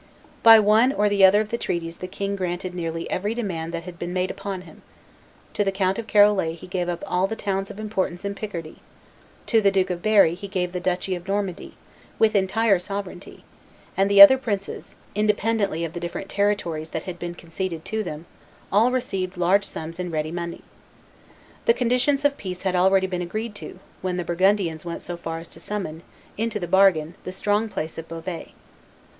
By 0.41 0.57
one 0.57 0.91
or 0.91 1.09
the 1.09 1.23
other 1.23 1.41
of 1.41 1.49
the 1.49 1.59
treaties 1.59 1.97
the 1.97 2.07
king 2.07 2.35
granted 2.35 2.73
nearly 2.73 3.07
every 3.11 3.35
demand 3.35 3.71
that 3.75 3.83
had 3.83 3.99
been 3.99 4.13
made 4.13 4.31
upon 4.31 4.61
him; 4.61 4.81
to 5.53 5.63
the 5.63 5.71
Count 5.71 5.99
of 5.99 6.07
Charolais 6.07 6.55
he 6.55 6.65
gave 6.65 6.89
up 6.89 7.03
all 7.05 7.27
the 7.27 7.35
towns 7.35 7.69
of 7.69 7.79
importance 7.79 8.25
in 8.25 8.33
Picardy; 8.33 8.77
to 9.45 9.61
the 9.61 9.69
Duke 9.69 9.91
of 9.91 10.01
Berry 10.01 10.33
he 10.33 10.47
gave 10.47 10.71
the 10.71 10.79
duchy 10.79 11.13
of 11.13 11.27
Normandy, 11.27 11.75
with 12.17 12.33
entire 12.35 12.79
sovereignty; 12.79 13.43
and 13.95 14.09
the 14.09 14.19
other 14.23 14.39
princes, 14.39 14.95
independently 15.13 15.85
of 15.85 15.93
the 15.93 15.99
different 15.99 16.29
territories 16.29 16.89
that 16.89 17.03
had 17.03 17.19
been 17.19 17.35
conceded 17.35 17.85
to 17.85 18.01
them, 18.01 18.25
all 18.71 18.91
received 18.91 19.37
large 19.37 19.65
sums 19.65 19.99
in 19.99 20.09
ready 20.09 20.31
money. 20.31 20.63
The 21.65 21.75
conditions 21.75 22.25
of 22.25 22.37
peace 22.37 22.63
had 22.63 22.75
already 22.75 23.05
been 23.05 23.21
agreed 23.21 23.53
to, 23.57 23.77
when 24.01 24.17
the 24.17 24.23
Burgundians 24.25 24.83
went 24.83 25.03
so 25.03 25.15
far 25.15 25.37
as 25.37 25.47
to 25.49 25.59
summon, 25.59 26.01
into 26.39 26.59
the 26.59 26.65
bargain, 26.67 27.13
the 27.23 27.31
strong 27.31 27.69
place 27.69 27.99
of 27.99 28.07
Beauvais. 28.07 28.51